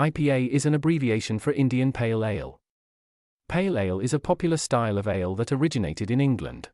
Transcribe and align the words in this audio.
IPA 0.00 0.48
is 0.48 0.64
an 0.64 0.72
abbreviation 0.72 1.38
for 1.38 1.52
Indian 1.52 1.92
Pale 1.92 2.24
Ale. 2.24 2.58
Pale 3.50 3.76
ale 3.76 4.00
is 4.00 4.14
a 4.14 4.18
popular 4.18 4.56
style 4.56 4.96
of 4.96 5.06
ale 5.06 5.34
that 5.34 5.52
originated 5.52 6.10
in 6.10 6.22
England. 6.22 6.70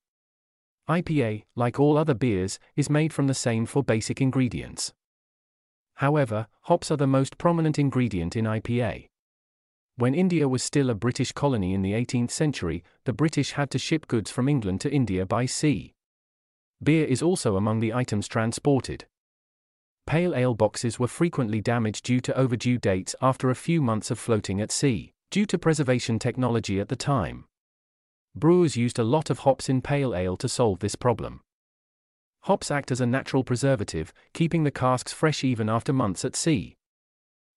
IPA, 0.88 1.42
like 1.56 1.80
all 1.80 1.98
other 1.98 2.14
beers, 2.14 2.60
is 2.76 2.88
made 2.88 3.12
from 3.12 3.26
the 3.26 3.34
same 3.34 3.66
four 3.66 3.82
basic 3.82 4.20
ingredients. 4.20 4.94
However, 5.94 6.46
hops 6.60 6.88
are 6.92 6.96
the 6.96 7.08
most 7.08 7.36
prominent 7.36 7.80
ingredient 7.80 8.36
in 8.36 8.44
IPA. 8.44 9.09
When 9.96 10.14
India 10.14 10.48
was 10.48 10.62
still 10.62 10.88
a 10.88 10.95
British 10.95 11.32
colony 11.32 11.74
in 11.74 11.82
the 11.82 11.95
18th 11.95 12.30
century, 12.30 12.84
the 13.06 13.12
British 13.12 13.54
had 13.54 13.72
to 13.72 13.79
ship 13.80 14.06
goods 14.06 14.30
from 14.30 14.48
England 14.48 14.80
to 14.82 14.93
India 14.93 15.27
by 15.27 15.46
sea. 15.46 15.95
Beer 16.80 17.04
is 17.04 17.22
also 17.22 17.56
among 17.56 17.80
the 17.80 17.93
items 17.93 18.29
transported. 18.29 19.06
Pale 20.07 20.36
ale 20.36 20.54
boxes 20.54 21.00
were 21.00 21.09
frequently 21.09 21.61
damaged 21.61 22.04
due 22.04 22.20
to 22.20 22.36
overdue 22.36 22.79
dates 22.79 23.16
after 23.20 23.50
a 23.50 23.56
few 23.56 23.82
months 23.82 24.11
of 24.11 24.20
floating 24.20 24.61
at 24.61 24.70
sea, 24.70 25.12
due 25.32 25.45
to 25.46 25.59
preservation 25.59 26.20
technology 26.20 26.79
at 26.79 26.88
the 26.88 26.95
time. 26.96 27.45
Brewers 28.37 28.77
used 28.77 29.01
a 29.01 29.05
lot 29.05 29.30
of 29.30 29.41
hops 29.41 29.69
in 29.69 29.82
pale 29.82 30.15
ale 30.15 30.37
to 30.37 30.48
solve 30.48 30.79
this 30.79 30.95
problem. 30.95 31.41
Hops 32.42 32.70
act 32.70 32.92
as 32.92 33.01
a 33.01 33.06
natural 33.06 33.42
preservative, 33.42 34.12
keeping 34.32 34.62
the 34.62 34.70
casks 34.70 35.12
fresh 35.12 35.42
even 35.42 35.69
after 35.69 35.92
months 35.92 36.24
at 36.24 36.37
sea. 36.37 36.77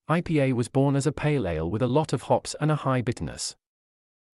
IPA 0.10 0.54
was 0.54 0.70
born 0.70 0.96
as 0.96 1.06
a 1.06 1.12
pale 1.12 1.48
ale 1.48 1.70
with 1.70 1.84
a 1.84 1.88
lot 1.88 2.14
of 2.14 2.24
hops 2.24 2.56
and 2.60 2.72
a 2.72 2.76
high 2.78 3.02
bitterness. 3.02 3.56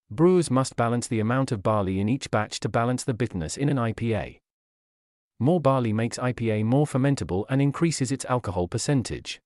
Brewers 0.10 0.50
must 0.50 0.78
balance 0.78 1.08
the 1.08 1.20
amount 1.20 1.52
of 1.52 1.62
barley 1.62 2.00
in 2.00 2.08
each 2.08 2.32
batch 2.32 2.62
to 2.62 2.70
balance 2.70 3.04
the 3.04 3.14
bitterness 3.14 3.58
in 3.58 3.68
an 3.68 3.76
IPA. 3.76 4.38
More 5.40 5.60
barley 5.60 5.92
makes 5.92 6.18
IPA 6.18 6.64
more 6.64 6.86
fermentable 6.86 7.46
and 7.50 7.62
increases 7.62 8.12
its 8.12 8.24
alcohol 8.26 8.70
percentage. 8.70 9.42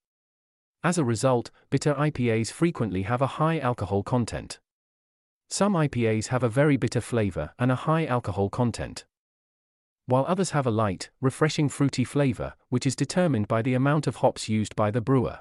As 0.83 0.99
a 0.99 1.03
result, 1.03 1.49
bitter 1.71 1.95
IPAs 1.95 2.51
frequently 2.51 3.01
have 3.03 3.21
a 3.23 3.35
high 3.41 3.57
alcohol 3.57 4.03
content. 4.03 4.59
Some 5.49 5.73
IPAs 5.73 6.27
have 6.27 6.43
a 6.43 6.49
very 6.49 6.77
bitter 6.77 7.01
flavor 7.01 7.53
and 7.57 7.71
a 7.71 7.75
high 7.75 8.05
alcohol 8.05 8.49
content. 8.49 9.05
While 10.05 10.25
others 10.27 10.51
have 10.51 10.67
a 10.67 10.71
light, 10.71 11.09
refreshing 11.21 11.69
fruity 11.69 12.03
flavor, 12.03 12.53
which 12.69 12.85
is 12.85 12.95
determined 12.95 13.47
by 13.47 13.63
the 13.63 13.73
amount 13.73 14.05
of 14.05 14.17
hops 14.17 14.47
used 14.47 14.75
by 14.75 14.91
the 14.91 15.01
brewer. 15.01 15.39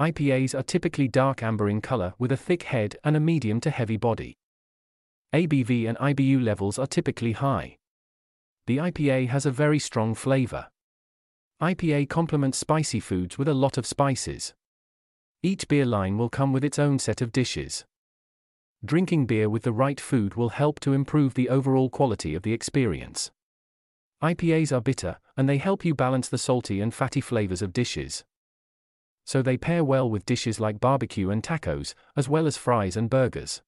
IPAs 0.00 0.58
are 0.58 0.64
typically 0.64 1.06
dark 1.06 1.44
amber 1.44 1.68
in 1.68 1.80
color 1.80 2.14
with 2.18 2.32
a 2.32 2.36
thick 2.36 2.64
head 2.64 2.96
and 3.04 3.16
a 3.16 3.20
medium 3.20 3.60
to 3.60 3.70
heavy 3.70 3.96
body. 3.96 4.36
ABV 5.32 5.88
and 5.88 5.96
IBU 5.98 6.42
levels 6.42 6.76
are 6.76 6.88
typically 6.88 7.32
high 7.32 7.78
the 8.66 8.78
IPA 8.78 9.28
has 9.28 9.44
a 9.44 9.50
very 9.50 9.78
strong 9.78 10.14
flavor. 10.14 10.68
IPA 11.60 12.08
complements 12.08 12.58
spicy 12.58 12.98
foods 12.98 13.36
with 13.36 13.48
a 13.48 13.54
lot 13.54 13.76
of 13.76 13.86
spices. 13.86 14.54
Each 15.42 15.68
beer 15.68 15.84
line 15.84 16.16
will 16.16 16.30
come 16.30 16.52
with 16.52 16.64
its 16.64 16.78
own 16.78 16.98
set 16.98 17.20
of 17.20 17.32
dishes. 17.32 17.84
Drinking 18.84 19.26
beer 19.26 19.50
with 19.50 19.62
the 19.62 19.72
right 19.72 20.00
food 20.00 20.34
will 20.34 20.50
help 20.50 20.80
to 20.80 20.92
improve 20.92 21.34
the 21.34 21.48
overall 21.48 21.90
quality 21.90 22.34
of 22.34 22.42
the 22.42 22.52
experience. 22.52 23.30
IPAs 24.22 24.72
are 24.72 24.80
bitter, 24.80 25.18
and 25.36 25.48
they 25.48 25.58
help 25.58 25.84
you 25.84 25.94
balance 25.94 26.28
the 26.28 26.38
salty 26.38 26.80
and 26.80 26.94
fatty 26.94 27.20
flavors 27.20 27.60
of 27.60 27.72
dishes. 27.74 28.24
So 29.26 29.42
they 29.42 29.56
pair 29.56 29.84
well 29.84 30.08
with 30.08 30.26
dishes 30.26 30.60
like 30.60 30.80
barbecue 30.80 31.30
and 31.30 31.42
tacos, 31.42 31.94
as 32.16 32.28
well 32.28 32.46
as 32.46 32.56
fries 32.56 32.96
and 32.96 33.10
burgers. 33.10 33.62